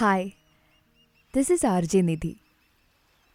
Hi 0.00 0.30
this 1.36 1.52
is 1.52 1.66
R 1.66 1.84
J 1.84 2.00
Nidhi 2.00 2.36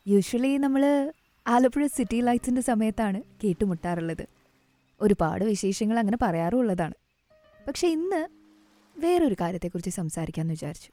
usually 0.08 0.58
നമ്മൾ 0.58 1.14
Alappuzha 1.48 1.88
city 1.88 2.22
ലൈറ്റ്സിന്റെ 2.22 2.62
സമയത്താണ് 2.62 3.22
കേട്ടുമുട്ടാറുള്ളത് 3.44 4.28
ഒരുപാട് 5.02 5.46
വിശേഷങ്ങൾ 5.46 6.00
അങ്ങനെ 6.00 6.18
പറയാറുള്ളതാണ് 6.22 6.94
പക്ഷേ 7.68 7.88
ഇന്ന് 7.88 8.28
വേറൊരു 9.00 9.36
കാര്യത്തെക്കുറിച്ച് 9.42 9.90
സംസാരിക്കാമെന്ന് 9.90 10.54
വിചാരിച്ചു. 10.54 10.92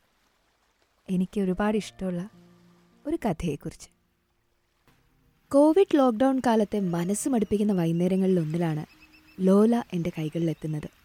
എനിക്ക് 1.11 1.41
ഒരുപാട് 1.41 1.77
ഇഷ്ടമുള്ള 1.77 2.31
ഒരു 3.07 3.19
കഥയെക്കുറിച്ച്. 3.25 3.89
കോവിഡ് 5.53 5.97
ലോക്ക്ഡൗൺ 5.97 6.43
കാലത്തെ 6.47 6.81
മനസ്സ് 6.81 7.29
മടുപ്പിക്കുന്ന 7.29 7.73
വൈകുന്നേരങ്ങളിലൊന്നിലാണ് 7.73 8.87
ലോല 9.41 9.83
എന്റെ 9.93 10.13
കൈകളിലെത്തുന്നത്. 10.19 11.00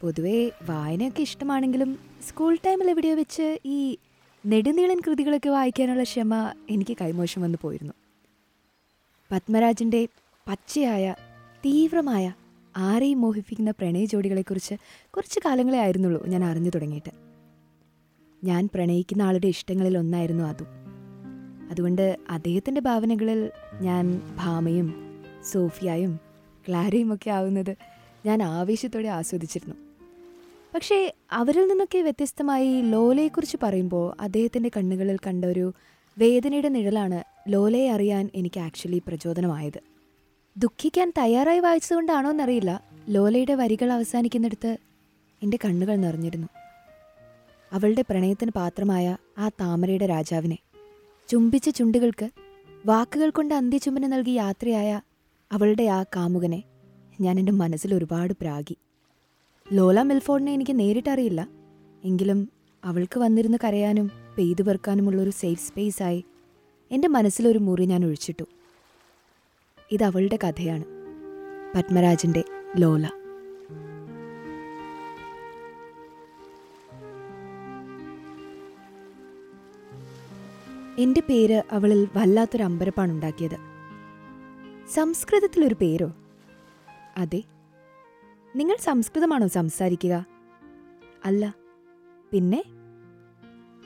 പൊതുവേ 0.00 0.50
വായനയൊക്കെ 0.68 1.22
ഇഷ്ടമാണെങ്കിലും 1.22 1.98
സ്കൂൾ 2.28 2.58
ടൈമിൽ 2.66 2.90
എവിടെയോ 2.90 3.14
വെച്ച് 3.14 3.58
ഈ 3.64 3.96
നെടുനീളൻ 4.46 5.00
കൃതികളൊക്കെ 5.06 5.48
വായിക്കാനുള്ള 5.48 6.02
ക്ഷമ 6.02 6.34
എനിക്ക് 6.70 6.96
കൈമോശം 7.00 7.42
വന്നു 7.42 7.58
പോയിരുന്നു. 7.60 7.92
പത്മരാജന്റെ 9.32 10.08
പച്ചയായ 10.48 11.14
തീവ്രമായ 11.64 12.32
ആരെയും 12.76 13.20
മോഹിപ്പിക്കുന്ന 13.20 13.70
പ്രണയ 13.70 14.04
ജോഡികളെക്കുറിച്ച് 14.04 14.74
കുറച്ച് 15.10 15.40
കാലങ്ങളെ 15.44 15.78
ആയിരുന്നുള്ളൂ 15.78 16.26
ഞാൻ 16.26 16.44
അറിഞ്ഞു 16.44 16.70
തുടങ്ങിയിട്ട്. 16.70 17.10
ഞാൻ 18.44 18.68
പ്രണയിക്കുന്ന 18.74 19.22
ആളുടെ 19.22 19.46
ഇഷ്ടങ്ങളിൽ 19.46 19.98
ഒന്നായിരുന്നു 19.98 20.44
അതും. 20.44 20.66
അതുകൊണ്ട് 21.70 22.18
അദ്ദേഹത്തിന്റെ 22.30 22.80
ഭാവനകളിൽ 22.80 23.50
ഞാൻ 23.80 24.34
ഭാമയും 24.36 24.94
സോഫിയയും 25.52 26.20
ക്ലാരയും 26.68 27.14
ഒക്കെ 27.14 27.30
ആവുന്നത് 27.30 27.76
ഞാൻ 28.26 28.42
ആവേശത്തോടെ 28.42 29.08
ആസ്വദിച്ചിരുന്നു. 29.08 29.87
പക്ഷേ 30.74 31.12
അവരിൽ 31.32 31.68
നിന്നൊക്കെ 31.68 31.98
വ്യത്യസ്തമായി 31.98 32.82
ലോലയെക്കുറിച്ച് 32.82 33.56
പറയുമ്പോൾ 33.62 34.16
അദ്ദേഹത്തിന്റെ 34.20 34.70
കണ്ണുകളിൽ 34.76 35.16
കണ്ട 35.26 35.44
ഒരു 35.44 35.72
വേദനയുടെ 36.18 36.68
നിഴലാണ് 36.68 37.24
ലോലയെ 37.48 37.90
അറിയാൻ 37.90 38.30
എനിക്ക് 38.34 38.60
ആക്ച്വലി 38.60 39.02
പ്രചോദനമായത്. 39.06 39.80
ദുഃഖിക്കാൻ 40.56 41.12
തയ്യാറായി 41.18 41.58
വായിച്ചതുകൊണ്ടാണോ 41.58 42.30
എന്നറിയില്ല. 42.30 42.84
ലോലയുടെ 43.08 43.54
വരികൾ 43.54 43.92
അവസാനിക്കുന്നിടത്ത് 43.92 44.76
എന്റെ 45.42 45.58
കണ്ണുകൾ 45.64 45.96
നിറഞ്ഞിരുന്നു. 45.96 46.48
അവളുടെ 47.72 48.02
പ്രണയത്തിന് 48.02 48.50
പാത്രമായ 48.50 49.16
ആ 49.38 49.48
താമരയുടെ 49.48 50.06
രാജാവിനെ. 50.06 50.58
ചുംബിച്ച 51.28 51.68
ചുണ്ടുകൾക്ക് 51.68 52.30
വാക്കുകൾ 52.86 53.30
കൊണ്ട് 53.30 53.54
അന്ത്യചുംബനം 53.54 54.10
നൽകി 54.10 54.30
യാത്രയായ 54.30 55.00
അവളുടെ 55.52 55.82
ആ 55.82 56.02
കാമുകനെ 56.02 56.62
ഞാൻ 57.20 57.38
എന്റെ 57.38 57.52
മനസ്സിൽ 57.52 57.94
ഒരുപാട് 57.94 58.34
പ്രാഗി 58.40 58.76
ലോല 59.72 60.02
മിൽഫോർഡിനെ 60.02 60.52
എനിക്ക് 60.52 60.78
നേരിട്ടറിയില്ല. 60.78 61.48
എങ്കിലും 62.04 62.48
അവൾക്ക് 62.84 63.20
വന്നിരുന്ന് 63.20 63.58
കരയാനും 63.64 64.10
പെയ്തു 64.38 64.62
പെറുക്കാനുമുള്ള 64.62 65.22
ഒരു 65.22 65.30
സേഫ് 65.30 65.68
സ്പേസായി 65.68 66.24
എന്റെ 66.90 67.08
മനസ്സിലൊരു 67.08 67.58
മുറി 67.58 67.84
ഞാൻ 67.84 68.04
ഒഴിച്ചിട്ടു. 68.04 68.44
ഇത് 69.92 70.04
അവളുടെ 70.04 70.38
കഥയാണ്. 70.44 70.84
പത്മരാജന്റെ 71.74 72.44
ലോല. 72.78 73.06
എന്റെ 80.98 81.20
പേര് 81.20 81.62
അവളിൽ 81.72 82.08
വല്ലാത്തൊരു 82.16 82.62
അമ്പരപ്പാണ് 82.62 83.12
ഉണ്ടാക്കിയത് 83.12 83.56
സംസ്കൃതത്തിലൊരു 84.94 85.74
പേരോ? 85.74 86.12
അതെ 87.16 87.42
നിങ്ങൾ 88.56 88.76
സംസ്കൃതമാണോ 88.76 89.46
സംസാരിക്കുക? 89.46 90.26
അല്ല. 91.24 91.54
പിന്നെ? 92.32 92.64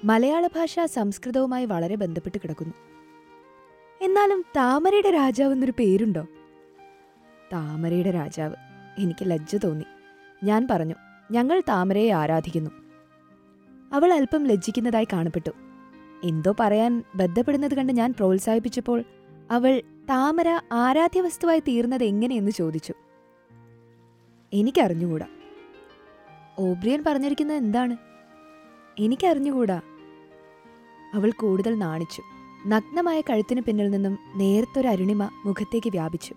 മലയാള 0.05 0.47
ഭാഷ 0.47 0.81
സംസ്കൃതവുമായി 0.81 1.65
വളരെ 1.65 1.95
ബന്ധപ്പെട്ട് 1.95 2.39
കിടക്കുന്നു. 2.39 2.75
എന്നാലും 4.01 4.45
താമരയുടെ 4.57 5.11
രാജാവ് 5.11 5.53
എന്നൊരു 5.53 5.73
പേരുണ്ടോ? 5.79 6.27
താമരയുടെ 7.53 8.11
രാജാവ്. 8.11 8.55
എനിക്ക് 8.99 9.31
ലജ്ജ 9.31 9.57
തോന്നി. 9.57 9.85
ഞാൻ 10.45 10.69
പറഞ്ഞു 10.71 10.95
ഞങ്ങൾ 11.31 11.63
താമരയെ 11.69 12.11
ആരാധിക്കുന്നു. 12.11 12.71
അവൾ 13.93 14.13
അല്പം 14.13 14.47
ലജ്ജിക്കുന്നതായി 14.47 15.07
കാണപ്പെട്ടു. 15.13 15.51
എന്തോ 16.25 16.55
പറയാൻ 16.61 17.03
ബന്ധപ്പെടുന്നത് 17.15 17.75
കണ്ട് 17.75 17.93
ഞാൻ 17.93 18.13
പ്രോത്സാഹിപ്പിച്ചപ്പോൾ 18.13 19.05
അവൾ 19.51 19.83
താമര 20.11 20.61
ആരാധ്യവസ്തുവായി 20.73 21.61
തീർന്നത് 21.61 22.05
എങ്ങനെയെന്ന് 22.05 22.51
ചോദിച്ചു. 22.51 22.95
എനിക്കറിഞ്ഞുകൂടാ. 24.53 25.27
ഓബ്രിയൻ 26.59 27.05
പറഞ്ഞിരിക്കുന്നത് 27.07 27.57
എന്താണ്? 27.57 27.97
എനിക്കറിഞ്ഞുകൂടാ. 28.99 29.81
അവൾ 31.15 31.31
കൂടുതൽ 31.31 31.79
നാണിച്ചു. 31.79 32.23
നഗ്നമായ 32.67 33.21
കഴുത്തിന് 33.21 33.61
പിന്നിൽ 33.61 33.91
നിന്നും 33.91 34.19
നേർത്തൊരു 34.37 34.89
അരുണിമ 34.89 35.31
മുഖത്തേക്ക് 35.45 35.91
വ്യാപിച്ചു. 35.91 36.35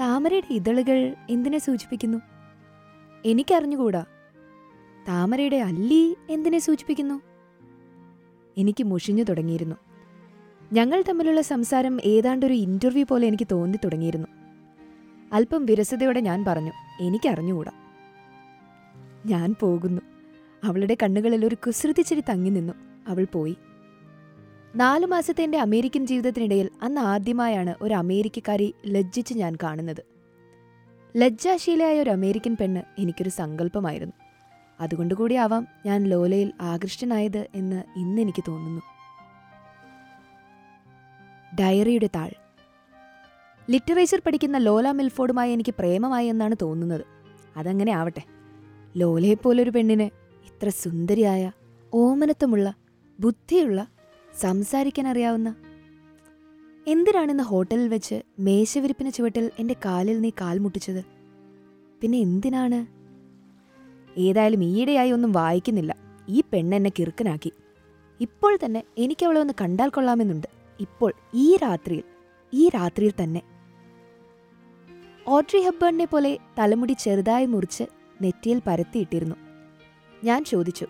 താമരയുടെ 0.00 0.54
ഇതളുകൾ 0.54 1.14
എന്തിനെ 1.30 1.58
സൂചിപ്പിക്കുന്നു? 1.58 2.18
എനിക്കറിഞ്ഞുകൂടാ. 3.26 4.04
താമരയുടെ 5.08 5.56
അല്ലി 5.56 6.16
എന്തിനെ 6.30 6.58
സൂചിപ്പിക്കുന്നു? 6.58 7.20
എനിക്ക് 8.58 8.84
മുഷിഞ്ഞു 8.84 9.22
തുടങ്ങിയിരുന്നു. 9.22 9.76
ഞങ്ങൾ 10.72 11.04
തമ്മിലുള്ള 11.08 11.40
സംസാരം 11.40 12.00
ഏതാണ്ടൊരു 12.04 12.52
ഇന്റർവ്യൂ 12.52 13.06
പോലെ 13.10 13.26
എനിക്ക് 13.26 13.46
തോന്നി 13.52 13.78
തുടങ്ങിയിരുന്നു. 13.84 14.39
അല്പം 15.32 15.66
വിരസതയോടെ 15.66 16.20
ഞാൻ 16.20 16.44
പറഞ്ഞു 16.44 16.72
എനിക്കറിഞ്ഞുകൂടാ. 17.00 17.70
ഞാൻ 19.26 19.54
പോകുന്നു. 19.60 20.02
അവളുടെ 20.64 20.96
കണ്ണുകളിൽ 21.02 21.46
ഒരു 21.46 21.54
കുസൃതിച്ചിരി 21.54 22.20
തങ്ങി 22.20 22.50
നിന്നു. 22.50 22.72
അവൾ 23.08 23.26
പോയി. 23.32 23.56
നാലു 24.76 25.06
മാസത്തെ 25.06 25.44
എന്റെ 25.44 25.58
അമേരിക്കൻ 25.58 26.06
ജീവിതത്തിനിടയിൽ 26.06 26.70
അന്ന് 26.82 27.00
ആദ്യമായാണ് 27.00 27.74
ഒരു 27.82 27.94
അമേരിക്കക്കാരി 27.94 28.74
ലജ്ജിച്ച് 28.86 29.34
ഞാൻ 29.34 29.56
കാണുന്നത്. 29.62 30.04
ലജ്ജാശീലയായ 31.16 32.00
ഒരു 32.00 32.10
അമേരിക്കൻ 32.10 32.56
പെണ്ണ് 32.60 32.82
എനിക്കൊരു 32.98 33.28
സങ്കല്പമായിരുന്നു. 33.28 34.12
അതുകൊണ്ടുകൂടി 34.80 35.34
ആവാം 35.34 35.66
ഞാൻ 35.86 36.04
ലോലയിൽ 36.04 36.52
ആകൃഷ്ടനായത് 36.60 37.46
എന്ന് 37.54 37.82
ഇന്ന് 37.96 38.22
എനിക്ക് 38.22 38.44
തോന്നുന്നു. 38.48 38.82
ഡയറിയുടെ 41.60 42.06
താൾ. 42.06 42.30
ലിറ്ററേച്ചർ 43.70 44.22
പഠിക്കുന്ന 44.26 44.58
ലോല 44.58 44.90
മിൽഫോർഡുമായി 44.90 45.52
എനിക്ക് 45.52 45.74
പ്രേമമായി 45.78 46.26
എന്നാണ് 46.26 46.54
തോന്നുന്നത്. 46.62 47.04
അതങ്ങനെ 47.56 47.92
ആവട്ടെ. 47.92 48.22
ലോലയെപ്പോലൊരു 48.96 49.70
പെണ്ണിന് 49.70 50.02
ഇത്ര 50.46 50.68
സുന്ദരിയായ 50.68 51.52
ഓമനത്വമുള്ള 51.94 52.74
ബുദ്ധിയുള്ള 53.20 53.88
സംസാരിക്കാൻ 54.40 55.08
അറിയാവുന്ന 55.08 55.56
എന്തിനാണിന്ന് 56.88 57.42
ഹോട്ടലിൽ 57.42 57.88
വെച്ച് 57.88 58.22
മേശവിരിപ്പിന് 58.38 59.10
ചുവട്ടിൽ 59.12 59.50
എന്റെ 59.58 59.76
കാലിൽ 59.84 60.20
നീ 60.20 60.30
കാൽ 60.30 60.58
മുട്ടിച്ചത്? 60.58 61.04
പിന്നെ 62.00 62.18
എന്തിനാണ്? 62.18 62.86
ഏതായാലും 64.20 64.64
ഈയിടെയായി 64.64 65.10
ഒന്നും 65.10 65.32
വായിക്കുന്നില്ല. 65.32 65.96
ഈ 66.28 66.42
പെണ്ണ് 66.52 66.76
എന്നെ 66.76 66.90
കിറുക്കനാക്കി. 66.98 67.52
ഇപ്പോൾ 68.20 68.58
തന്നെ 68.64 68.82
എനിക്ക് 68.98 69.26
അവളെ 69.26 69.40
ഒന്ന് 69.40 69.54
കണ്ടാൽ 69.60 69.88
കൊള്ളാമെന്നുണ്ട്. 69.88 70.46
ഇപ്പോൾ 70.80 71.12
ഈ 71.34 71.56
രാത്രിയിൽ 71.56 72.02
ഈ 72.54 72.68
രാത്രിയിൽ 72.68 73.12
തന്നെ 73.22 73.42
ഓഡ്രി 75.28 75.60
ഹെബ്ബേണിനെ 75.60 76.04
പോലെ 76.04 76.38
തലമുടി 76.58 76.92
ചെറുതായി 76.92 77.46
മുറിച്ച് 77.46 77.84
നെറ്റിയിൽ 78.22 78.62
പരത്തിയിട്ടിരുന്നു. 78.66 79.36
ഞാൻ 80.24 80.44
ചോദിച്ചു 80.44 80.86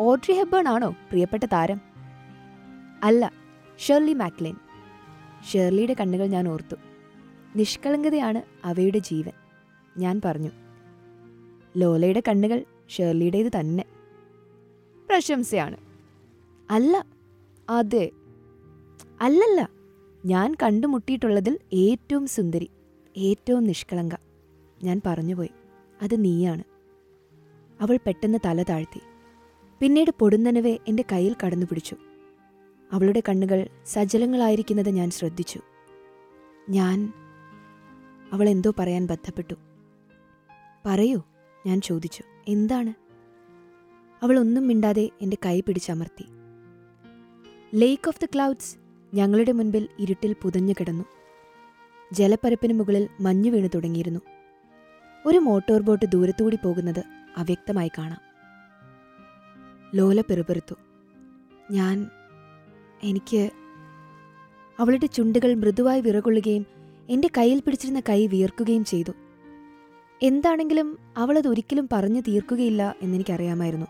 ഓഡ്രി 0.00 0.34
ഹെബ്ബേൺ 0.34 0.68
ആണോ 0.68 0.90
പ്രിയപ്പെട്ട 0.90 1.44
താരം? 1.44 1.80
അല്ല 3.02 3.32
ഷേർലി 3.78 4.12
മാക്ലിൻ 4.12 4.56
ഷേർലിയുടെ 5.52 5.96
കണ്ണുകൾ 6.00 6.26
ഞാൻ 6.26 6.48
ഓർത്തു. 6.48 6.74
നിഷ്കളങ്കതയാണ് 7.56 8.42
അവയുടെ 8.64 8.98
ജീവൻ 8.98 9.32
ഞാൻ 9.98 10.20
പറഞ്ഞു. 10.24 10.50
ലോലയുടെ 11.76 12.22
കണ്ണുകൾ 12.28 12.64
ഷേർലിയുടേത് 12.88 13.52
തന്നെ. 13.60 13.84
പ്രശംസയാണ്. 15.08 15.76
അല്ല 16.70 17.06
അതെ. 17.70 18.10
അല്ലല്ല 19.20 19.70
ഞാൻ 20.26 20.56
കണ്ടുമുട്ടിയിട്ടുള്ളതിൽ 20.62 21.58
ഏറ്റവും 21.72 22.26
സുന്ദരി. 22.26 22.70
ഏറ്റവും 23.16 23.64
നിഷ്കളങ്ക. 23.64 24.10
ഞാൻ 24.84 25.00
പറഞ്ഞുപോയി. 25.06 25.50
അത് 26.02 26.24
നീയാണ്. 26.24 26.64
അവൾ 27.80 27.98
പെട്ടെന്ന് 28.06 28.38
തല 28.46 28.62
താഴ്ത്തി. 28.62 29.00
പിന്നീട് 29.80 30.10
പൊടുന്നനവെ 30.18 30.78
എന്റെ 30.88 31.04
കയ്യിൽ 31.12 31.36
കടന്നു 31.46 31.66
പിടിച്ചു. 31.66 31.96
അവളുടെ 32.92 33.22
കണ്ണുകൾ 33.28 33.66
സജലങ്ങളായിരിക്കുന്നത് 33.86 34.90
ഞാൻ 34.90 35.10
ശ്രദ്ധിച്ചു. 35.10 35.60
ഞാൻ 36.68 37.12
അവൾ 38.32 38.48
എന്തോ 38.48 38.72
പറയാൻ 38.78 39.06
ബന്ധപ്പെട്ടു 39.06 39.54
പറയൂ 40.86 41.22
ഞാൻ 41.66 41.80
ചോദിച്ചു. 41.80 42.22
എന്താണ്? 42.48 42.94
അവൾ 44.24 44.38
ഒന്നും 44.38 44.66
മിണ്ടാതെ 44.66 45.10
എന്റെ 45.22 45.36
കൈ 45.46 45.60
പിടിച്ചമർത്തി. 45.60 46.24
ലേക്ക് 47.74 48.08
ഓഫ് 48.08 48.20
ദ 48.22 48.28
ക്ലൗഡ്സ് 48.34 48.76
ഞങ്ങളുടെ 49.14 49.52
മുൻപിൽ 49.52 49.88
ഇരുട്ടിൽ 49.98 50.36
പുതഞ്ഞു 50.42 50.74
കിടന്നു. 50.80 51.04
ജലപ്പരപ്പിന് 52.12 52.72
മുകളിൽ 52.72 53.08
മഞ്ഞു 53.20 53.50
വീണു 53.50 53.68
തുടങ്ങിയിരുന്നു. 53.74 54.20
ഒരു 55.26 55.38
മോട്ടോർ 55.38 55.80
ബോട്ട് 55.80 56.06
ദൂരത്തുകൂടി 56.06 56.58
പോകുന്നത് 56.64 57.02
അവ്യക്തമായി 57.36 57.90
കാണാം. 57.98 58.20
ലോല 59.94 60.20
പെറുപെറുത്തു. 60.20 60.74
ഞാൻ 61.70 62.10
എനിക്ക് 63.02 63.50
അവളുടെ 64.78 65.06
ചുണ്ടുകൾ 65.06 65.54
മൃദുവായി 65.54 66.00
വിറകൊള്ളുകയും 66.00 66.66
എന്റെ 67.08 67.30
കയ്യിൽ 67.38 67.60
പിടിച്ചിരുന്ന 67.60 68.00
കൈ 68.00 68.26
വിയർക്കുകയും 68.26 68.84
ചെയ്തു. 68.84 69.12
എന്താണെങ്കിലും 70.22 70.98
അവളത് 71.16 71.48
ഒരിക്കലും 71.48 71.88
പറഞ്ഞു 71.92 72.20
തീർക്കുകയില്ല 72.20 72.94
എന്നെനിക്കറിയാമായിരുന്നു. 73.02 73.86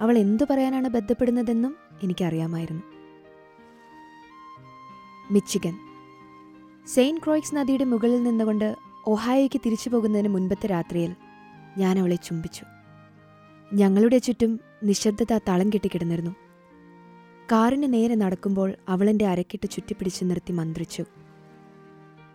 അവൾ 0.00 0.18
എന്തു 0.18 0.44
പറയാനാണ് 0.50 0.88
ബന്ധപ്പെടുന്നതെന്നും 0.88 1.76
എനിക്കറിയാമായിരുന്നു. 2.02 2.82
മിച്ചിഗൻ 5.30 5.85
സെയിന്റ് 6.86 7.20
ക്രോയിക്സ് 7.24 7.54
നദിയുടെ 7.54 7.84
മുകളിൽ 7.84 8.22
നിന്നുകൊണ്ട് 8.22 8.76
ഒഹായോയ്ക്ക് 9.06 9.60
തിരിച്ചു 9.66 9.90
പോകുന്നതിന് 9.90 10.28
മുൻപത്തെ 10.28 10.66
രാത്രിയിൽ 10.66 11.16
ഞാൻ 11.78 11.98
അവളെ 11.98 12.16
ചുംബിച്ചു. 12.16 12.64
ഞങ്ങളുടെ 13.74 14.18
ചുറ്റും 14.18 14.60
നിശബ്ദത 14.84 15.38
തളം 15.48 15.68
കെട്ടിക്കിടന്നിരുന്നു 15.68 16.30
കാറിന് 17.52 17.92
നേരെ 17.92 18.14
നടക്കുമ്പോൾ 18.14 18.74
അവളെന്റെ 18.88 19.26
അരക്കിട്ട് 19.26 19.70
ചുറ്റിപ്പിടിച്ച് 19.70 20.24
നിർത്തി 20.24 20.52
മന്ത്രിച്ചു. 20.52 21.04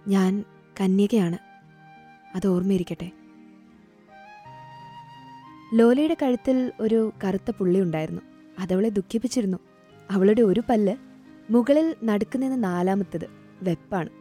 ഞാൻ 0.07 0.43
കന്യകയാണ്. 0.81 1.37
അത് 2.35 2.47
ഓർമ്മയിരിക്കട്ടെ. 2.47 3.11
ലോലയുടെ 5.73 6.17
കഴുത്തിൽ 6.21 6.71
ഒരു 6.79 7.13
കറുത്ത 7.23 7.51
പുള്ളി 7.51 7.81
ഉണ്ടായിരുന്നു. 7.81 8.21
അതവളെ 8.59 8.89
ദുഃഖിപ്പിച്ചിരുന്നു. 8.89 9.57
അവളുടെ 10.11 10.41
ഒരു 10.41 10.63
പല്ല് 10.69 10.95
മുകളിൽ 11.49 11.95
നടുക്കുനിന്ന് 12.03 12.63
നാലാമത്തത് 12.63 13.29
വെപ്പാണ്. 13.61 14.20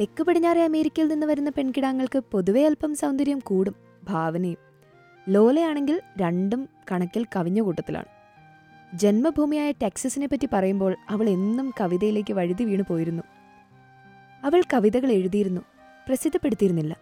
തെക്ക് 0.00 0.22
പടിഞ്ഞാറെ 0.22 0.64
അമേരിക്കയിൽ 0.64 1.08
നിന്ന് 1.08 1.26
വരുന്ന 1.26 1.50
പെൺകിടാങ്ങൾക്ക് 1.50 2.18
പൊതുവെ 2.18 2.66
അല്പം 2.66 2.94
സൗന്ദര്യം 2.94 3.38
കൂടും 3.38 3.74
ഭാവനയും. 4.04 4.58
ലോലയാണെങ്കിൽ 5.28 6.00
രണ്ടും 6.18 6.68
കണക്കിൽ 6.92 7.26
കവിഞ്ഞ 7.36 7.60
കൂട്ടത്തിലാണ്. 7.60 8.06
ജന്മഭൂമിയായ 8.94 9.72
ടെക്സസിനെ 9.72 10.26
പറ്റി 10.26 10.48
പറയുമ്പോൾ 10.52 10.96
അവൾ 11.08 11.28
എന്നും 11.28 11.72
കവിതയിലേക്ക് 11.80 12.32
വഴുതി 12.32 12.64
വീണു 12.64 12.82
പോയിരുന്നു. 12.88 13.22
അവൾ 14.44 14.62
കവിതകൾ 14.74 15.12
എഴുതിയിരുന്നു 15.12 15.60
പ്രസിദ്ധപ്പെടുത്തിയിരുന്നില്ല. 16.08 16.96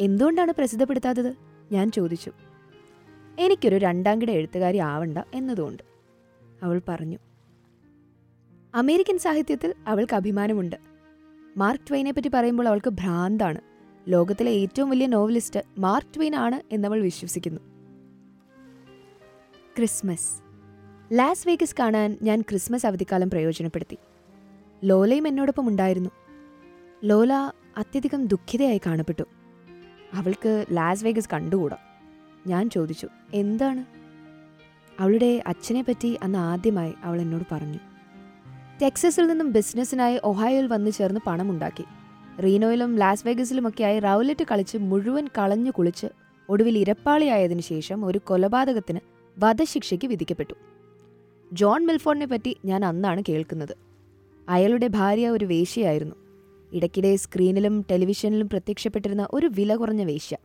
എന്തുകൊണ്ടാണ് 0.00 0.52
പ്രസിദ്ധപ്പെടുത്താത്തത്? 0.58 1.34
ഞാൻ 1.72 1.90
ചോദിച്ചു. 1.90 2.32
എനിക്കൊരു 3.38 3.76
രണ്ടാം 3.76 4.20
കിട 4.20 4.30
എഴുത്തുകാരി 4.30 4.78
ആവണ്ട 4.78 5.18
എന്നതുകൊണ്ട്. 5.34 5.82
അവൾ 6.62 6.82
പറഞ്ഞു. 6.88 7.18
അമേരിക്കൻ 8.74 9.18
സാഹിത്യത്തിൽ 9.18 9.74
അവൾക്ക് 9.86 10.16
അഭിമാനമുണ്ട്. 10.16 10.89
മാർക്ക് 11.56 11.84
ട്വെയിനെ 11.88 12.12
പറ്റി 12.12 12.30
പറയുമ്പോൾ 12.34 12.68
അവൾക്ക് 12.68 12.90
ഭ്രാന്താണ്. 12.90 13.60
ലോകത്തിലെ 14.08 14.50
ഏറ്റവും 14.50 14.90
വലിയ 14.90 15.06
നോവലിസ്റ്റ് 15.06 15.60
മാർക്ക് 15.78 16.14
ട്വെയിൻ 16.16 16.34
ആണ് 16.36 16.74
എന്ന് 16.74 16.88
അവൾ 16.88 17.00
വിശ്വസിക്കുന്നു. 17.00 17.60
ക്രിസ്മസ്. 19.76 20.30
ലാസ് 21.12 21.48
വേഗസ് 21.48 21.74
കാണാൻ 21.78 22.18
ഞാൻ 22.22 22.40
ക്രിസ്മസ് 22.40 22.86
അവധിക്കാലം 22.86 23.30
പ്രയോജനപ്പെടുത്തി. 23.30 23.98
ലോലയും 24.84 25.28
എന്നോടൊപ്പം 25.28 25.68
ഉണ്ടായിരുന്നു. 25.68 26.10
ലോല 27.04 27.32
അത്യധികം 27.76 28.26
ദുഃഖിതയായി 28.26 28.80
കാണപ്പെട്ടു. 28.86 29.22
അവൾക്ക് 30.12 30.66
ലാസ് 30.72 31.04
വേഗസ് 31.04 31.28
കണ്ടുകൂടാ? 31.32 31.76
ഞാൻ 32.46 32.70
ചോദിച്ചു 32.70 33.08
എന്താണ്? 33.34 33.84
അവളുടെ 35.00 35.42
അച്ഛനെ 35.46 35.82
പറ്റി 35.82 36.18
അന്ന് 36.22 36.38
ആദ്യമായി 36.38 36.94
അവൾ 37.02 37.20
എന്നോട് 37.20 37.44
പറഞ്ഞു. 37.52 37.78
ടെക്സസിൽ 38.82 39.26
നിന്നും 39.26 39.52
ബിസിനസ്സിനായി 39.52 40.20
ഒഹായോയിൽ 40.24 40.66
വന്നു 40.66 40.90
ചേർന്ന് 40.90 41.20
പണമുണ്ടാക്കി. 41.26 41.84
റീനോയിലും 42.42 42.96
ലാസ് 42.96 43.26
വേഗസിലുമൊക്കെയായി 43.26 43.98
റൗലറ്റ് 43.98 44.44
കളിച്ച് 44.50 44.78
മുഴുവൻ 44.78 45.28
കളഞ്ഞു 45.38 45.70
കുളിച്ച് 45.70 46.06
ഒടുവിൽ 46.48 46.78
ഇരപ്പാളിയായതിനു 46.78 47.60
ശേഷം 47.60 48.04
ഒരു 48.04 48.18
കൊലപാതകത്തിന് 48.18 49.00
വധശിക്ഷയ്ക്ക് 49.38 50.06
വിധിക്കപ്പെട്ടു. 50.06 50.54
ജോൺ 51.52 51.86
മിൽഫോണിനെ 51.86 52.26
പറ്റി 52.26 52.56
ഞാൻ 52.64 52.84
അന്നാണ് 52.84 53.22
കേൾക്കുന്നത്. 53.28 53.76
അയാളുടെ 54.48 54.86
ഭാര്യ 54.86 55.28
ഒരു 55.28 55.44
വേശ്യയായിരുന്നു. 55.44 56.14
ഇടയ്ക്കിടെ 56.72 57.16
സ്ക്രീനിലും 57.16 57.84
ടെലിവിഷനിലും 57.90 58.48
പ്രത്യക്ഷപ്പെട്ടിരുന്ന 58.48 59.28
ഒരു 59.32 59.50
വില 59.58 59.74
കുറഞ്ഞ 59.74 60.04
വേശ്യ. 60.04 60.36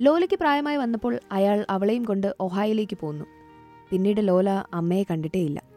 ലോലയ്ക്ക് 0.00 0.38
പ്രായമായി 0.38 0.76
വന്നപ്പോൾ 0.76 1.20
അയാൾ 1.32 1.66
അവളെയും 1.70 2.04
കൊണ്ട് 2.04 2.34
ഒഹായിലേക്ക് 2.40 2.98
പോന്നു. 2.98 3.24
പിന്നീട് 3.90 4.28
ലോല 4.28 4.50
അമ്മയെ 4.50 5.02
കണ്ടിട്ടേയില്ല. 5.02 5.67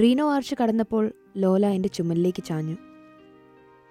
റീനോ 0.00 0.32
ആർച്ച് 0.32 0.54
കടന്നപ്പോൾ 0.62 1.12
ലോല 1.36 1.66
എന്റെ 1.66 1.88
ചുമലിലേക്ക് 1.88 2.44
ചാഞ്ഞു. 2.44 2.76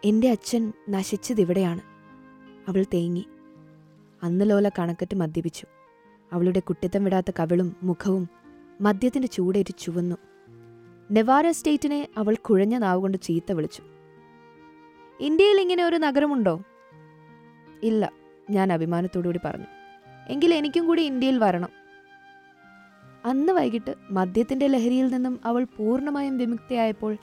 എന്റെ 0.05 0.31
അച്ഛൻ 0.31 0.73
നശിച്ചതിവിടെയാണ് 0.89 1.81
അവൾ 2.69 2.85
തേങ്ങി. 2.93 3.25
അന്ന് 4.23 4.49
ലോല 4.49 4.69
കണക്കറ്റ് 4.69 5.15
മദ്യപിച്ചു. 5.15 5.65
അവളുടെ 6.33 6.59
കുട്ടിത്തം 6.59 7.03
വിടാത്ത 7.03 7.31
കവിളും 7.39 7.75
മുഖവും 7.83 8.29
മദ്യത്തിന്റെ 8.81 9.27
ചൂടേറ്റ് 9.27 9.73
ചുവന്നു. 9.79 10.15
നെവാര 11.11 11.51
സ്റ്റേറ്റിനെ 11.51 12.07
അവൾ 12.17 12.35
കുഴഞ്ഞ 12.35 12.77
നാവുകൊണ്ട് 12.77 13.17
ചീത്ത 13.21 13.51
വിളിച്ചു. 13.51 13.83
ഇന്ത്യയിൽ 15.19 15.61
ഇങ്ങനെ 15.61 15.83
ഒരു 15.83 15.95
നഗരമുണ്ടോ? 15.95 16.61
ഇല്ല 17.83 18.11
ഞാൻ 18.49 18.73
അഭിമാനത്തോടുകൂടി 18.73 19.39
പറഞ്ഞു. 19.45 19.65
എങ്കിൽ 20.29 20.53
എനിക്കും 20.53 20.87
കൂടി 20.87 21.01
ഇന്ത്യയിൽ 21.01 21.37
വരണം. 21.37 21.80
അന്ന് 23.25 23.53
വൈകിട്ട് 23.53 23.95
മദ്യത്തിന്റെ 24.11 24.67
ലഹരിയിൽ 24.67 25.07
നിന്നും 25.07 25.39
അവൾ 25.45 25.63
പൂർണമായും 25.63 26.37
വിമുക്തയായപ്പോൾ 26.37 27.17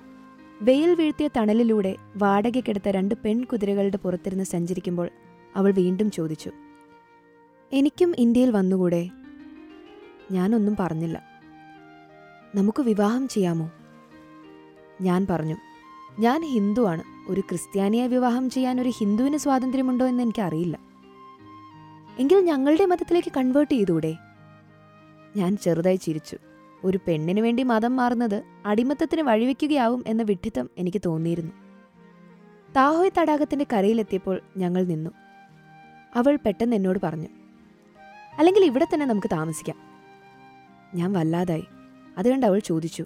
വെയിൽ 0.63 0.95
വീഴ്ത്തിയ 0.95 1.29
തണലിലൂടെ 1.37 1.97
വാടകയ്ക്കെടുത്ത 2.17 2.89
രണ്ട് 2.89 3.15
പെൺകുതിരകളുടെ 3.15 3.97
പുറത്തിരുന്ന് 3.97 4.45
സഞ്ചരിക്കുമ്പോൾ 4.45 5.09
അവൾ 5.57 5.73
വീണ്ടും 5.73 6.11
ചോദിച്ചു 6.11 6.51
എനിക്കും 7.73 8.15
ഇന്ത്യയിൽ 8.19 8.51
വന്നുകൂടെ? 8.51 9.11
ഞാനൊന്നും 10.31 10.77
പറഞ്ഞില്ല. 10.81 11.23
നമുക്ക് 12.55 12.83
വിവാഹം 12.83 13.29
ചെയ്യാമോ? 13.29 13.71
ഞാൻ 15.01 15.27
പറഞ്ഞു 15.31 15.57
ഞാൻ 16.21 16.45
ഹിന്ദുവാണ് 16.45 17.03
ഒരു 17.29 17.41
ക്രിസ്ത്യാനിയെ 17.41 18.07
വിവാഹം 18.07 18.51
ചെയ്യാൻ 18.51 18.81
ഒരു 18.81 18.89
ഹിന്ദുവിന് 18.89 19.37
സ്വാതന്ത്ര്യമുണ്ടോ 19.37 20.07
എന്ന് 20.07 20.23
എനിക്കറിയില്ല. 20.23 20.79
എങ്കിൽ 22.19 22.41
ഞങ്ങളുടെ 22.41 22.87
മതത്തിലേക്ക് 22.87 23.33
കൺവേർട്ട് 23.37 23.75
ചെയ്തൂടെ? 23.75 24.15
ഞാൻ 25.37 25.57
ചെറുതായി 25.57 25.97
ചിരിച്ചു. 25.97 26.37
ഒരു 26.85 26.99
പെണ്ണിനു 27.09 27.43
വേണ്ടി 27.43 27.63
മതം 27.63 27.97
മാറുന്നത് 27.97 28.43
അടിമത്തത്തിന് 28.67 29.23
വഴിവെക്കുകയാവും 29.23 30.05
എന്ന 30.07 30.23
വിഡ്ഢിത്തം 30.23 30.71
എനിക്ക് 30.79 31.01
തോന്നിയിരുന്നു. 31.07 31.53
താഹോയ് 32.77 33.11
തടാകത്തിന്റെ 33.19 33.67
കരയിലെത്തിയപ്പോൾ 33.73 34.41
ഞങ്ങൾ 34.57 34.85
നിന്നു. 34.85 35.11
അവൾ 36.15 36.39
പെട്ടെന്ന് 36.47 36.77
എന്നോട് 36.77 36.99
പറഞ്ഞു 37.03 37.27
അല്ലെങ്കിൽ 38.39 38.65
ഇവിടെ 38.65 38.87
തന്നെ 38.95 39.07
നമുക്ക് 39.07 39.29
താമസിക്കാം. 39.33 39.77
ഞാൻ 40.95 41.13
വല്ലാതായി. 41.13 41.65
അതുകൊണ്ട് 42.19 42.47
അവൾ 42.47 42.59
ചോദിച്ചു 42.59 43.05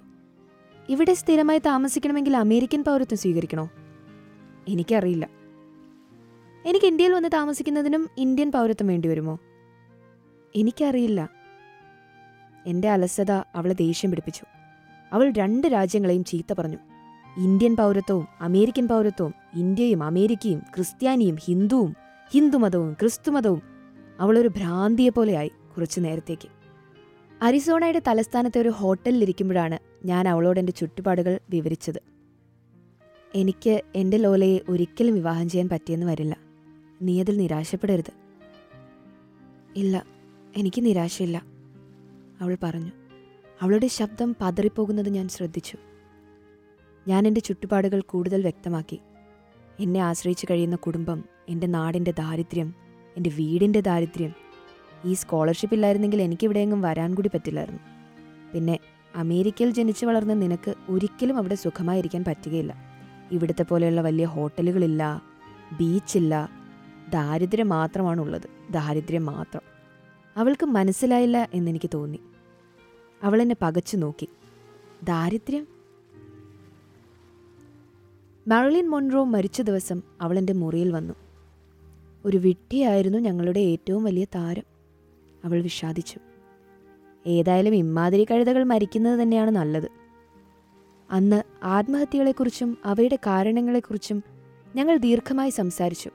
ഇവിടെ 0.89 1.13
സ്ഥിരമായി 1.13 1.59
താമസിക്കണമെങ്കിൽ 1.59 2.37
അമേരിക്കൻ 2.37 2.83
പൗരത്വം 2.83 3.17
സ്വീകരിക്കണോ? 3.17 3.69
എനിക്കറിയില്ല. 4.67 5.29
എനിക്ക് 6.65 6.85
ഇന്ത്യയിൽ 6.85 7.13
വന്ന് 7.13 7.29
താമസിക്കുന്നതിനും 7.33 8.09
ഇന്ത്യൻ 8.17 8.51
പൗരത്വം 8.51 8.87
വേണ്ടിവരുമോ? 8.87 9.39
എനിക്കറിയില്ല. 10.55 11.42
എന്റെ 12.65 12.89
അലസത 12.89 13.31
അവളെ 13.31 13.73
ദേഷ്യം 13.73 14.11
പിടിപ്പിച്ചു. 14.11 14.45
അവൾ 15.13 15.31
രണ്ട് 15.31 15.67
രാജ്യങ്ങളെയും 15.67 16.23
ചീത്ത 16.23 16.53
പറഞ്ഞു. 16.53 16.77
ഇന്ത്യൻ 17.37 17.75
പൗരത്വവും 17.75 18.27
അമേരിക്കൻ 18.41 18.87
പൗരത്വവും 18.87 19.33
ഇന്ത്യയും 19.53 20.03
അമേരിക്കയും 20.03 20.59
ക്രിസ്ത്യാനിയും 20.59 21.35
ഹിന്ദുവും 21.35 21.95
ഹിന്ദുമതവും 22.33 22.93
ക്രിസ്തുമതവും 22.93 23.61
അവളൊരു 24.19 24.47
ഭ്രാന്തിയെപ്പോലെയായി 24.47 25.47
കുറച്ചു 25.47 25.99
നേരത്തേക്ക്. 25.99 26.47
അരിസോണയുടെ 27.41 28.01
തലസ്ഥാനത്തെ 28.07 28.61
ഒരു 28.61 28.69
ഹോട്ടലിലിരിക്കുമ്പോഴാണ് 28.69 29.79
ഞാൻ 30.05 30.27
അവളോട് 30.27 30.59
എന്റെ 30.59 30.71
ചുറ്റുപാടുകൾ 30.71 31.39
വിവരിച്ചത്. 31.49 32.01
എനിക്ക് 33.35 33.81
എന്റെ 33.95 34.17
ലോലയെ 34.17 34.59
ഒരിക്കലും 34.69 35.13
വിവാഹം 35.13 35.49
ചെയ്യാൻ 35.49 35.69
പറ്റിയെന്ന് 35.69 36.05
വരില്ല. 36.05 36.37
നീ 37.01 37.19
അതിൽ 37.19 37.37
നിരാശപ്പെടരുത്. 37.37 38.13
ഇല്ല 39.75 40.05
എനിക്ക് 40.57 40.85
നിരാശയില്ല. 40.85 41.52
അവൾ 42.43 42.57
പറഞ്ഞു. 42.63 42.91
അവളുടെ 43.61 43.87
ശബ്ദം 43.87 44.35
പതറിപ്പോകുന്നത് 44.41 45.09
ഞാൻ 45.09 45.27
ശ്രദ്ധിച്ചു. 45.27 45.77
ഞാൻ 47.07 47.27
എന്റെ 47.27 47.41
ചുറ്റുപാടുകൾ 47.41 48.01
കൂടുതൽ 48.01 48.41
വ്യക്തമാക്കി. 48.41 48.99
എന്നെ 49.79 49.99
ആശ്രയിച്ചു 49.99 50.47
കഴിയുന്ന 50.51 50.75
കുടുംബം 50.75 51.23
എന്റെ 51.49 51.67
നാടിന്റെ 51.67 52.11
ദാരിദ്ര്യം 52.11 52.73
എന്റെ 53.17 53.29
വീടിന്റെ 53.29 53.81
ദാരിദ്ര്യം. 53.81 54.33
ഈ 55.05 55.13
സ്കോളർഷിപ്പ് 55.13 55.73
ഇല്ലായിരുന്നെങ്കിൽ 55.73 56.21
എനിക്കിവിടെയെങ്ങും 56.21 56.81
വരാൻ 56.81 57.15
കൂടി 57.15 57.27
പറ്റില്ലായിരുന്നു. 57.27 57.79
പിന്നെ 58.53 58.79
അമേരിക്കയിൽ 59.15 59.69
ജനിച്ചു 59.69 60.05
വളർന്ന 60.05 60.33
നിനക്ക് 60.33 60.73
ഒരിക്കലും 60.89 61.37
അവിടെ 61.37 61.55
സുഖമായിരിക്കാൻ 61.55 62.23
പറ്റുകയില്ല. 62.23 62.75
ഇവിടുത്തെ 63.31 63.63
പോലെയുള്ള 63.63 64.01
വലിയ 64.01 64.25
ഹോട്ടലുകളില്ല 64.25 65.21
ബീച്ചില്ല. 65.71 66.49
ദാരിദ്ര്യം 67.13 67.69
മാത്രമാണുള്ളത്. 67.69 68.73
ദാരിദ്ര്യം 68.73 69.25
മാത്രം. 69.25 69.61
അവൾക്ക് 70.37 70.65
മനസ്സിലായില്ല 70.65 71.49
എന്നെനിക്ക് 71.53 71.89
തോന്നി. 71.93 72.19
അവൾ 73.23 73.41
എന്നെ 73.41 73.55
പകച്ചു 73.61 73.97
നോക്കി. 73.97 74.29
ദാരിദ്ര്യം? 75.03 75.67
മാറിലിൻ 78.47 78.89
മൊൺറോ 78.89 79.23
മരിച്ച 79.23 79.61
ദിവസം 79.61 80.01
അവൾ 80.21 80.37
എന്റെ 80.37 80.53
മുറിയിൽ 80.53 80.91
വന്നു. 80.91 81.13
ഒരു 82.25 82.37
വിട്ടിയായിരുന്നു 82.37 83.17
ഞങ്ങളുടെ 83.17 83.59
ഏറ്റവും 83.59 84.03
വലിയ 84.03 84.25
താരം. 84.25 84.63
അവൾ 85.45 85.61
വിഷാദിച്ചു. 85.61 86.19
ഏതായാലും 87.27 87.75
ഇമ്മാതിരി 87.75 88.23
കഴുതകൾ 88.23 88.63
മരിക്കുന്നത് 88.63 89.21
തന്നെയാണ് 89.21 89.51
നല്ലത്. 89.51 89.89
അന്ന് 91.11 91.43
ആത്മഹത്യകളെക്കുറിച്ചും 91.63 92.77
അവയുടെ 92.85 93.15
കാരണങ്ങളെക്കുറിച്ചും 93.15 94.23
ഞങ്ങൾ 94.75 94.97
ദീർഘമായി 94.97 95.49
സംസാരിച്ചു. 95.49 96.09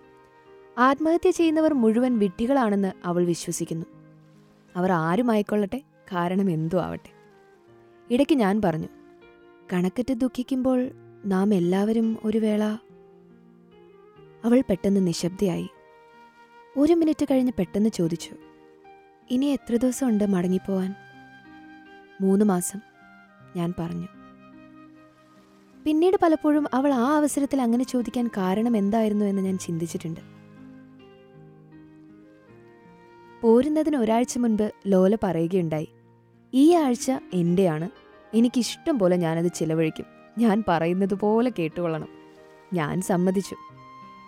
ആത്മഹത്യ 0.78 1.30
ചെയ്യുന്നവർ 1.30 1.74
മുഴുവൻ 1.74 2.18
വിട്ടികളാണെന്ന് 2.18 2.92
അവൾ 3.04 3.24
വിശ്വസിക്കുന്നു. 3.24 3.86
അവർ 4.76 4.92
ആരുമായിക്കൊള്ളട്ടെ? 4.92 5.82
കാരണം 6.12 6.50
എന്തോ 6.50 6.80
ആവട്ടെ. 6.80 7.10
ഇടയ്ക്ക് 8.10 8.36
ഞാൻ 8.36 8.62
പറഞ്ഞു 8.62 8.88
കണക്കറ്റ് 9.72 10.14
ദുഃഖിക്കുമ്പോൾ 10.14 10.90
നാം 11.24 11.54
എല്ലാവരും 11.54 12.18
ഒരു 12.24 12.38
വേള. 12.38 12.64
അവൾ 14.44 14.62
പെട്ടെന്ന് 14.70 15.06
നിശബ്ദയായി 15.06 15.68
ഒരു 16.76 16.92
മിനിറ്റ് 16.92 17.26
കഴിഞ്ഞ് 17.30 17.52
പെട്ടെന്ന് 17.58 17.90
ചോദിച്ചു 17.90 18.30
ഇനി 19.30 19.46
എത്ര 19.46 19.76
ദിവസമുണ്ട് 19.76 20.24
മടങ്ങിപ്പോവാൻ? 20.24 20.94
മൂന്ന് 22.20 22.44
മാസം 22.44 22.80
ഞാൻ 23.56 23.74
പറഞ്ഞു. 23.78 24.08
പിന്നീട് 25.86 26.16
പലപ്പോഴും 26.22 26.66
അവൾ 26.74 26.94
ആ 26.94 27.16
അവസരത്തിൽ 27.16 27.62
അങ്ങനെ 27.62 27.84
ചോദിക്കാൻ 27.84 28.28
കാരണം 28.36 28.76
എന്തായിരുന്നു 28.76 29.24
എന്ന് 29.24 29.42
ഞാൻ 29.42 29.58
ചിന്തിച്ചിട്ടുണ്ട്. 29.58 30.20
പോരുന്നതിന് 33.40 33.96
ഒരാഴ്ച 33.96 34.38
മുൻപ് 34.38 34.72
ലോല 34.86 35.16
പറയുകയുണ്ടായി 35.22 35.88
ഈ 36.54 36.74
ആഴ്ച 36.74 37.12
എന്റെയാണ് 37.34 37.90
എനിക്കിഷ്ടം 38.34 38.98
പോലെ 38.98 39.16
ഞാനത് 39.16 39.52
ചിലവഴിക്കും. 39.52 40.06
ഞാൻ 40.38 40.64
പറയുന്നത് 40.68 41.14
പോലെ 41.14 41.52
കേട്ടുകൊള്ളണം. 41.58 42.08
ഞാൻ 42.72 43.00
സമ്മതിച്ചു. 43.00 43.56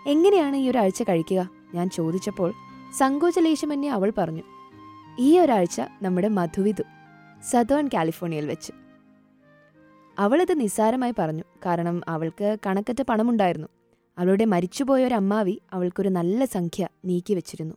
എങ്ങനെയാണ് 0.06 0.56
ഈ 0.56 0.70
ഒരാഴ്ച 0.70 1.02
കഴിക്കുക? 1.02 1.48
ഞാൻ 1.74 1.90
ചോദിച്ചപ്പോൾ 1.90 2.52
സങ്കോചലേശമന്യേ 2.98 3.90
അവൾ 3.90 4.12
പറഞ്ഞു. 4.18 4.42
ഈ 5.18 5.38
ഒരാഴ്ച 5.38 5.80
നമ്മുടെ 6.02 6.28
മധുവിധു 6.28 6.82
സതേൺ 7.50 7.88
കാലിഫോർണിയയിൽ 7.94 8.46
വെച്ച്. 8.46 8.72
അവളിത് 10.18 10.60
നിസ്സാരമായി 10.60 11.14
പറഞ്ഞു. 11.18 11.42
കാരണം 11.66 12.00
അവൾക്ക് 12.08 12.56
കണക്കറ്റ 12.66 13.02
പണമുണ്ടായിരുന്നു. 13.02 13.68
അവളുടെ 14.18 14.44
മരിച്ചുപോയ 14.44 15.06
ഒരു 15.06 15.14
അമ്മാവി 15.14 15.60
അവൾക്കൊരു 15.72 16.08
നല്ല 16.08 16.44
സംഖ്യ 16.44 16.88
നീക്കി 17.04 17.34
വെച്ചിരുന്നു. 17.34 17.74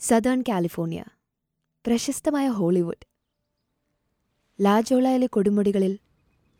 Southern 0.00 0.44
California. 0.48 1.04
പ്രശസ്തമായ 1.86 2.48
ഹോളിവുഡ്. 2.48 3.04
ലാജോളയിലെ 4.60 5.26
കൊടുമുടികളിൽ 5.26 5.98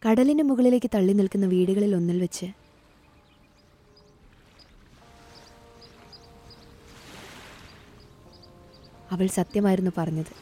കടലിന് 0.07 0.43
മുകളിലേക്ക് 0.43 0.91
തള്ളി 0.95 1.12
നിൽക്കുന്ന 1.12 1.47
വീടുകളിൽ 1.47 1.95
ഒന്നിൽ 1.95 2.21
വെച്ച് 2.21 2.47
അവൾ 9.11 9.27
സത്യമായിരുന്നു 9.27 9.91
പറഞ്ഞത്. 9.99 10.33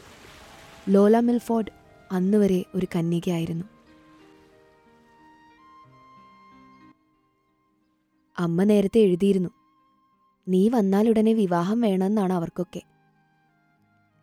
ലോല 0.89 1.19
മിൽഫോർഡ് 1.19 1.71
അന്നുവരെ 2.11 2.65
ഒരു 2.75 2.87
കന്യകയായിരുന്നു. 2.95 3.65
അമ്മ 8.39 8.63
നേരത്തെ 8.63 8.99
എഴുതിയിരുന്നു 8.99 9.49
നീ 10.47 10.69
വന്നാലുടനെ 10.69 11.33
വിവാഹം 11.33 11.81
വേണമെന്നാണ് 11.81 12.33
അവർക്കൊക്കെ. 12.33 12.98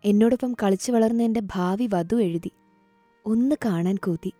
എന്നോടൊപ്പം 0.06 0.56
കളിച്ചു 0.62 0.92
വളർന്ന 0.92 1.22
എന്റെ 1.22 1.40
ഭാവി 1.40 1.88
വധു 1.92 2.16
എഴുതി. 2.16 2.50
ഒന്ന് 3.26 3.56
കാണാൻ 3.64 3.96
കൂതി. 3.96 4.32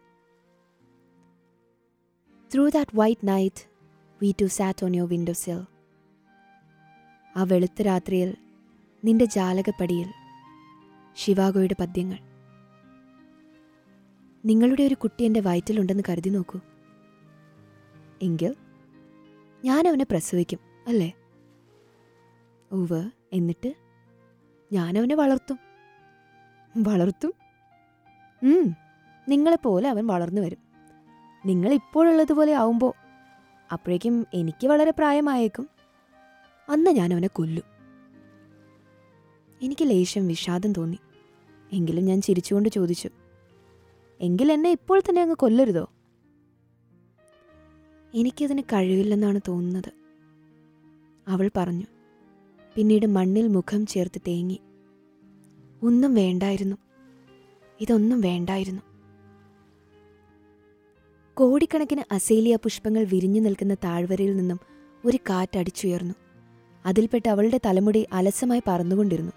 Through 2.54 2.68
that 2.68 2.90
white 2.94 3.28
night 3.28 3.68
we 4.22 4.34
two 4.40 4.44
sat 4.44 4.84
on 4.84 4.96
your 4.96 5.08
window 5.08 5.32
sill 5.32 5.64
ആ 7.36 7.42
വെളുത്ത 7.42 7.82
രാത്രിയിൽ 7.82 8.36
നിന്റെ 9.04 9.24
ജാലകപ്പടിയിൽ 9.24 10.08
ശിവാഗോയുടെ 11.14 11.76
പദ്യങ്ങൾ. 11.80 12.18
നിങ്ങളുടെ 14.44 14.82
ഒരു 14.82 14.94
കുട്ടി 14.94 15.24
എന്റെ 15.24 15.40
വയറ്റിലുണ്ടെന്ന് 15.40 16.02
കരുതി 16.08 16.28
നോക്കൂ. 16.28 16.60
എങ്കിൽ 18.22 18.54
ഞാൻ 19.64 19.88
അവനെ 19.88 20.04
പ്രസവിക്കും 20.04 20.58
അല്ലേ? 20.86 21.12
ഓവ് 22.72 23.10
എന്നിട്ട്? 23.32 23.85
ഞാൻ 24.72 24.98
അവനെ 24.98 25.14
വളർത്തും? 25.14 25.58
വളർത്തും 26.76 27.32
നിങ്ങളെപ്പോലെ 29.28 29.88
അവൻ 29.88 30.06
വളർന്നു 30.06 30.40
വരും. 30.40 30.58
നിങ്ങൾ 31.46 31.72
ഇപ്പോഴുള്ളതുപോലെ 31.72 32.54
ആവുമ്പോൾ 32.54 32.92
അപ്പോഴേക്കും 33.72 34.26
എനിക്ക് 34.34 34.66
വളരെ 34.66 34.90
പ്രായമായേക്കും. 34.90 35.68
അന്ന് 36.68 36.90
ഞാൻ 36.90 37.12
അവനെ 37.12 37.28
കൊല്ലും. 37.28 37.64
എനിക്ക് 39.62 39.90
ലേശം 39.90 40.28
വിഷാദം 40.28 40.72
തോന്നി. 40.72 40.98
എങ്കിലും 41.72 42.04
ഞാൻ 42.04 42.20
ചിരിച്ചുകൊണ്ട് 42.20 42.68
ചോദിച്ചു 42.68 43.10
എങ്കിൽ 44.20 44.52
എന്നെ 44.52 44.70
ഇപ്പോൾ 44.70 45.00
തന്നെ 45.00 45.22
അങ്ങ് 45.22 45.36
കൊല്ലരുതോ? 45.36 45.90
എനിക്കതിന് 48.14 48.62
കഴിവില്ലെന്നാണ് 48.62 49.40
തോന്നുന്നത്. 49.48 49.92
അവൾ 51.28 51.50
പറഞ്ഞു 51.56 51.86
പിന്നീട് 52.76 53.06
മണ്ണിൽ 53.06 53.48
മുഖം 53.48 53.86
ചേർത്ത് 53.86 54.20
തേങ്ങി. 54.28 54.60
ഒന്നും 55.82 56.14
വേണ്ടായിരുന്നു. 56.14 56.76
ഇതൊന്നും 57.80 58.20
വേണ്ടായിരുന്നു. 58.20 58.82
കോടിക്കണക്കിന് 61.34 62.02
അസേലിയ 62.12 62.56
പുഷ്പങ്ങൾ 62.56 63.04
വിരിഞ്ഞു 63.04 63.40
നിൽക്കുന്ന 63.40 63.74
താഴ്വരയിൽ 63.74 64.36
നിന്നും 64.36 64.60
ഒരു 65.04 65.16
കാറ്റടിച്ചുയർന്നു 65.16 66.14
അതിൽപ്പെട്ട് 66.86 67.28
അവളുടെ 67.28 67.60
തലമുടി 67.66 68.06
അലസമായി 68.12 68.62
പറന്നുകൊണ്ടിരുന്നു. 68.68 69.32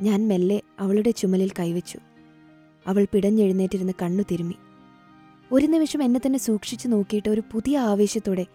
ഞാൻ 0.00 0.28
മെല്ലെ 0.28 0.62
അവളുടെ 0.78 1.10
ചുമലിൽ 1.10 1.50
കൈവച്ചു. 1.58 1.98
അവൾ 2.86 3.06
പിടഞ്ഞെഴുന്നേറ്റിരുന്ന് 3.14 3.92
കണ്ണു 4.02 4.22
തിരുമ്മി. 4.22 4.54
ഒരു 5.52 5.66
നിമിഷം 5.66 6.02
എന്നെ 6.02 6.20
തന്നെ 6.26 6.38
സൂക്ഷിച്ചു 6.38 6.88
നോക്കിയിട്ട് 6.88 7.28
ഒരു 7.28 7.42
പുതിയ 7.52 7.78
ആവേശത്തോടെ 7.78 8.46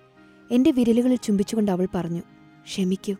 എന്റെ 0.51 0.71
വിരലുകളിൽ 0.71 1.15
ചുംബിച്ചുകൊണ്ട് 1.15 1.71
അവൾ 1.71 1.87
പറഞ്ഞു 1.95 2.21
ക്ഷമിക്കൂ. 2.63 3.15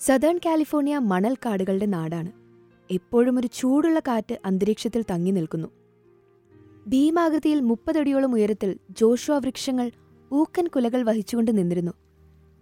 സദേൺ 0.00 0.40
കാലിഫോർണിയ 0.46 0.98
മണൽക്കാടുകളുടെ 0.98 1.86
നാടാണ്. 1.86 2.32
എപ്പോഴും 2.90 3.38
ഒരു 3.38 3.46
ചൂടുള്ള 3.46 4.00
കാറ്റ് 4.00 4.38
അന്തരീക്ഷത്തിൽ 4.44 5.04
തങ്ങി 5.10 5.30
നിൽക്കുന്നു. 5.30 5.68
ഭീമാകൃതിയിൽ 6.88 7.60
മുപ്പതടിയോളം 7.60 8.34
ഉയരത്തിൽ 8.34 8.78
ജോഷുവ 8.90 9.38
വൃക്ഷങ്ങൾ 9.38 9.90
ഊക്കൻ 10.32 10.66
കുലകൾ 10.66 11.02
വഹിച്ചുകൊണ്ട് 11.02 11.58
നിന്നിരുന്നു. 11.58 11.92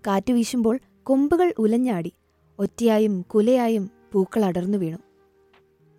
കാറ്റ് 0.06 0.32
വീശുമ്പോൾ 0.32 0.78
കൊമ്പുകൾ 1.02 1.54
ഉലഞ്ഞാടി 1.58 2.12
ഒറ്റയായും 2.58 3.22
കുലയായും 3.22 3.90
പൂക്കൾ 4.12 4.44
അടർന്നു 4.44 4.78
വീണു. 4.78 4.98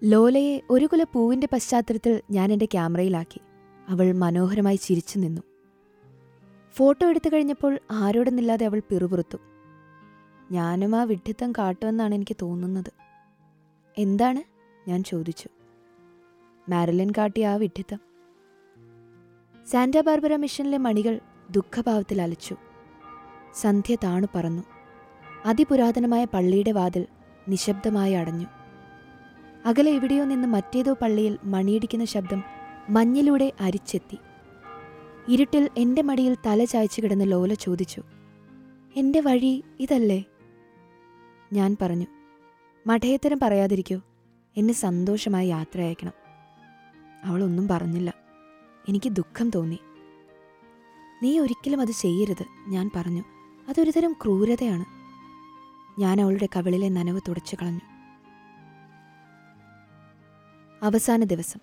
ലോലയെ 0.04 0.62
ഒരു 0.70 0.86
കുല 0.86 1.04
പൂവിന്റെ 1.04 1.48
പശ്ചാത്തലത്തിൽ 1.54 2.22
ഞാൻ 2.32 2.52
എന്റെ 2.52 2.66
ക്യാമറയിലാക്കി. 2.66 3.42
അവൾ 3.90 4.12
മനോഹരമായി 4.12 4.76
ചിരിച്ചു 4.76 5.20
നിന്നു. 5.20 5.42
ഫോട്ടോ 6.74 7.10
എടുത്തു 7.10 7.30
കഴിഞ്ഞപ്പോൾ 7.30 7.80
ആരോടെന്നില്ലാതെ 7.92 8.66
അവൾ 8.66 8.82
പിറുപിറുത്തു. 8.90 9.38
ഞാനും 10.52 10.96
ആ 10.96 11.04
വിഡ്ഢിത്തം 11.04 11.52
കാട്ടുമെന്നാണ് 11.52 12.16
എനിക്ക് 12.16 12.36
തോന്നുന്നത്. 12.42 12.92
എന്താണ്? 13.98 14.44
ഞാൻ 14.90 15.04
ചോദിച്ചു. 15.04 15.50
മാരലിൻ 16.70 17.12
കാട്ടിയ 17.18 17.48
ആ 17.48 17.56
വിഡ്ഢിത്തം. 17.56 18.00
സാന്റാ 19.68 20.02
ബാർബറ 20.02 20.36
മിഷനിലെ 20.36 20.78
മണികൾ 20.78 21.20
ദുഃഖഭാവത്തിൽ 21.52 22.22
അലച്ചു. 22.22 22.56
സന്ധ്യ 23.54 23.96
താണു 23.96 24.28
പറന്നു. 24.36 24.64
അതിപുരാതനമായ 25.46 26.26
പള്ളിയുടെ 26.26 26.72
വാതിൽ 26.72 27.08
നിശബ്ദമായി 27.48 28.14
അടഞ്ഞു. 28.14 28.46
അകലെ 29.66 29.92
എവിടെയോ 29.92 30.26
നിന്ന് 30.26 30.48
മറ്റേതോ 30.48 30.94
പള്ളിയിൽ 30.94 31.38
മണിയിടിക്കുന്ന 31.44 32.06
ശബ്ദം 32.06 32.44
മഞ്ഞിലൂടെ 32.90 33.54
അരിച്ചെത്തി. 33.60 34.18
ഇരുട്ടിൽ 35.28 35.70
എന്റെ 35.78 36.02
മടിയിൽ 36.02 36.38
തല 36.46 36.64
ചായ്ച്ചു 36.64 37.02
കിടന്ന 37.02 37.24
ലോല 37.24 37.54
ചോദിച്ചു 37.54 38.02
എന്റെ 38.96 39.20
വഴി 39.20 39.64
ഇതല്ലേ? 39.80 40.24
ഞാൻ 41.54 41.78
പറഞ്ഞു 41.82 42.06
മഠയത്തരം 42.88 43.40
പറയാതിരിക്കൂ. 43.42 44.00
എന്നെ 44.58 44.74
സന്തോഷമായി 44.74 45.48
യാത്ര 45.48 45.82
അയക്കണം 45.82 46.12
അവളൊന്നും 47.24 47.68
പറഞ്ഞില്ല. 47.68 48.14
എനിക്ക് 48.90 49.10
ദുഃഖം 49.10 49.50
തോന്നി. 49.50 49.80
നീ 51.24 51.40
ഒരിക്കലും 51.40 51.82
അത് 51.82 51.92
ചെയ്യരുത് 51.92 52.46
ഞാൻ 52.68 52.92
പറഞ്ഞു. 52.96 53.24
അതൊരുതരം 53.70 54.14
ക്രൂരതയാണ്. 54.14 54.86
ഞാൻ 56.02 56.22
അവളുടെ 56.22 56.48
കവിളിലെ 56.56 56.90
നനവ് 56.90 57.22
തുടച്ചു 57.28 57.56
കളഞ്ഞു. 57.56 57.80
അവസാന 60.84 61.24
ദിവസം. 61.24 61.60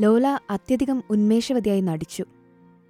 ലോല 0.00 0.38
അത്യധികം 0.50 1.02
ഉന്മേഷവതിയായി 1.10 1.80
നടിച്ചു. 1.80 2.24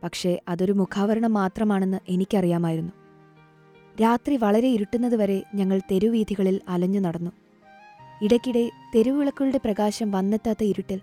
പക്ഷേ 0.02 0.40
അതൊരു 0.48 0.72
മുഖാവരണം 0.72 1.32
മാത്രമാണെന്ന് 1.32 1.98
എനിക്കറിയാമായിരുന്നു. 2.08 2.99
രാത്രി 4.00 4.36
വളരെ 4.36 4.68
ഇരുട്ടുന്നതുവരെ 4.68 5.42
ഞങ്ങൾ 5.54 5.80
തെരുവീഥികളിൽ 5.90 6.60
അലഞ്ഞു 6.68 7.00
നടന്നു. 7.00 7.30
ഇടയ്ക്കിടെ 8.22 8.70
തെരുവിളക്കുകളുടെ 8.94 9.60
പ്രകാശം 9.64 10.10
വന്നെത്താത്ത 10.10 10.64
ഇരുട്ടിൽ 10.64 11.00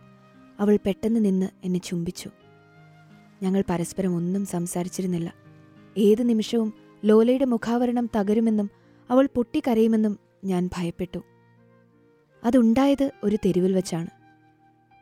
അവൾ 0.59 0.79
പെട്ടെന്ന് 0.85 1.25
നിന്ന് 1.25 1.49
എന്നെ 1.63 1.79
ചുംബിച്ചു. 1.79 2.29
ഞങ്ങൾ 3.43 3.63
പരസ്പരം 3.69 4.15
ഒന്നും 4.15 4.45
സംസാരിച്ചിരുന്നില്ല. 4.45 5.33
ഏത് 5.97 6.29
നിമിഷവും 6.29 6.73
ലോലയുടെ 7.05 7.45
മുഖാവരണം 7.45 8.09
തകരുമെന്നും 8.15 8.69
അവൾ 9.09 9.29
പൊട്ടിക്കരയുമെന്നും 9.35 10.19
ഞാൻ 10.45 10.69
ഭയപ്പെട്ടു. 10.75 11.19
അതുണ്ടായത് 12.43 13.11
ഒരു 13.23 13.35
തെരുവിൽ 13.35 13.73
വെച്ചാണ്. 13.73 14.07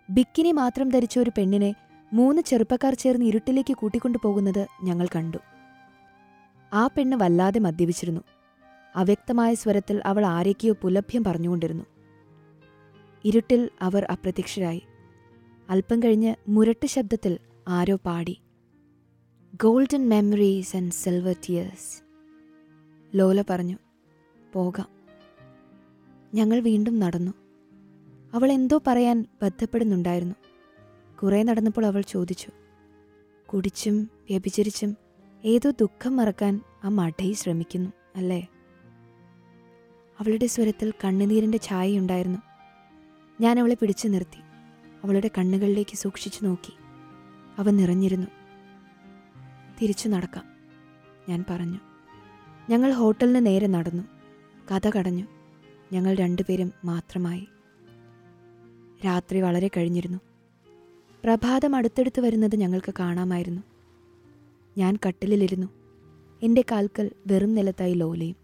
ബിക്കിനി 0.09 0.51
മാത്രം 0.51 0.89
ധരിച്ച 0.89 1.19
ഒരു 1.19 1.31
പെണ്ണിനെ 1.37 1.75
മൂന്ന് 2.13 2.41
ചെറുപ്പക്കാർ 2.41 2.93
ചേർന്ന് 2.93 3.25
ഇരുട്ടിലേക്ക് 3.25 3.73
കൂട്ടിക്കൊണ്ടു 3.73 4.17
പോകുന്നത് 4.23 4.67
ഞങ്ങൾ 4.83 5.07
കണ്ടു. 5.15 5.37
ആ 6.75 6.87
പെണ്ണ് 6.87 7.17
വല്ലാതെ 7.17 7.59
മദ്യപിച്ചിരുന്നു. 7.59 8.21
അവ്യക്തമായ 8.95 9.53
സ്വരത്തിൽ 9.53 10.01
അവൾ 10.05 10.25
ആരേക്കെയോ 10.25 10.75
പുലഭ്യം 10.81 11.23
പറഞ്ഞുകൊണ്ടിരുന്നു. 11.23 11.83
ഇരുട്ടിൽ 13.25 13.69
അവർ 13.81 14.05
അപ്രത്യക്ഷരായി. 14.11 14.83
അല്പം 15.69 15.99
കഴിഞ്ഞ് 16.03 16.35
മുരട്ട് 16.47 16.87
ശബ്ദത്തിൽ 16.87 17.39
ആരോ 17.67 17.95
പാടി. 17.95 18.37
Golden 19.63 20.09
memories 20.09 20.75
and 20.75 20.91
silver 20.91 21.35
tears 21.49 22.03
Lola 23.17 23.43
പറഞ്ഞു. 23.49 23.77
പോകാം. 24.53 24.87
ഞങ്ങൾ 26.33 26.59
വീണ്ടും 26.59 26.99
നടന്നു. 26.99 27.31
അവൾ 28.33 28.51
എന്തോ 28.51 28.81
പറയാൻ 28.87 29.25
ബന്ധപ്പെടുന്നുണ്ടായിരുന്നു 29.41 30.35
കുറേ 31.23 31.43
നടന്നപ്പോൾ 31.43 31.85
അവൾ 31.85 32.01
ചോദിച്ചു. 32.01 32.49
കുടിച്ചും 33.45 34.03
വ്യഭിചരിച്ചും 34.03 35.04
ഏതോ 35.45 35.69
ദുഃഖം 35.69 36.15
മറക്കാൻ 36.15 36.61
ആ 36.83 36.89
മഠയി 36.89 37.31
ശ്രമിക്കുന്നു 37.31 37.89
അല്ലേ? 38.15 38.47
അവളുടെ 40.19 40.47
സ്വരത്തിൽ 40.47 40.93
കണ്ണുനീരിന്റെ 41.05 41.59
ഛായയുണ്ടായിരുന്നു. 41.63 42.39
ഞാൻ 43.41 43.59
അവളെ 43.59 43.73
പിടിച്ചു 43.73 44.07
നിർത്തി. 44.07 44.39
അവളുടെ 45.03 45.31
കണ്ണുകളിലേക്ക് 45.37 45.95
സൂക്ഷിച്ചു 45.95 46.45
നോക്കി. 46.45 46.73
അവ 47.59 47.69
നിറഞ്ഞിരുന്നു. 47.69 48.27
തിരിച്ചു 49.81 50.09
നടക്കാം 50.09 50.45
ഞാൻ 51.29 51.45
പറഞ്ഞു. 51.49 51.79
ഞങ്ങൾ 52.69 52.91
ഹോട്ടലിന് 52.91 53.45
നേരെ 53.45 53.67
നടന്നു. 53.67 54.03
കഥ 54.75 54.89
കടഞ്ഞു. 54.97 55.25
ഞങ്ങൾ 55.93 56.15
രണ്ടുപേരും 56.15 56.73
മാത്രമായി. 56.85 57.47
രാത്രി 59.05 59.41
വളരെ 59.41 59.67
കഴിഞ്ഞിരുന്നു. 59.67 60.17
പ്രഭാതം 61.23 61.75
അടുത്തെടുത്ത് 61.75 62.19
വരുന്നത് 62.19 62.55
ഞങ്ങൾക്ക് 62.55 62.93
കാണാമായിരുന്നു. 62.99 63.74
ഞാൻ 64.77 64.97
കട്ടിലിലിരുന്നു. 65.07 65.67
എന്റെ 66.43 66.65
കാൽക്കൽ 66.71 67.11
വെറും 67.27 67.55
നിലത്തായി 67.55 67.93
ലോലയും. 67.93 68.35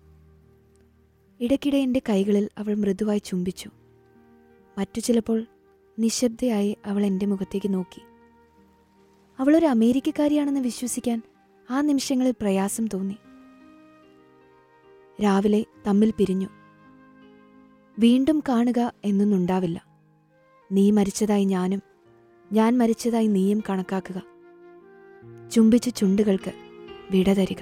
ഇടയ്ക്കിടെ 1.41 1.77
എന്റെ 1.77 2.01
കൈകളിൽ 2.09 2.50
അവൾ 2.57 2.73
മൃദുവായി 2.75 3.19
ചുംബിച്ചു. 3.19 3.69
മറ്റു 4.77 5.00
ചിലപ്പോൾ 5.00 5.45
നിശബ്ദയായി 6.00 6.77
അവൾ 6.85 7.05
എന്റെ 7.05 7.25
മുഖത്തേക്ക് 7.25 7.73
നോക്കി. 7.73 8.01
അവളൊരു 9.39 9.65
അമേരിക്കക്കാരിയാണെന്ന് 9.65 10.59
വിശ്വസിക്കാൻ 10.59 11.21
ആ 11.69 11.81
നിമിഷങ്ങളിൽ 11.81 12.31
പ്രയാസം 12.31 12.88
തോന്നി. 12.93 13.17
രാവിലെ 15.23 15.65
തമ്മിൽ 15.88 16.13
പിരിഞ്ഞു. 16.17 16.47
വീണ്ടും 18.00 18.43
കാണുക 18.50 18.93
എന്നൊന്നുണ്ടാവില്ല. 19.05 19.85
നീ 20.71 20.91
മരിച്ചതായി 20.91 21.45
ഞാനും 21.45 21.81
ഞാൻ 22.53 22.77
മരിച്ചതായി 22.77 23.27
നീയും 23.27 23.63
കണക്കാക്കുക. 23.69 24.30
ചുംബിച്ച 25.51 25.89
ചുണ്ടുകൾക്ക് 25.89 26.51
വിട 27.12 27.29
തരിക 27.34 27.62